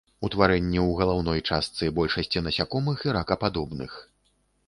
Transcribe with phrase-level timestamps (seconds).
[0.27, 3.91] Утварэнні ў галаўной частцы большасці насякомых і ракападобных.